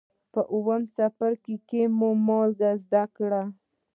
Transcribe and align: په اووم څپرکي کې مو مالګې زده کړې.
په 0.33 0.41
اووم 0.53 0.81
څپرکي 0.95 1.55
کې 1.69 1.81
مو 1.97 2.09
مالګې 2.27 2.71
زده 2.83 3.03
کړې. 3.15 3.43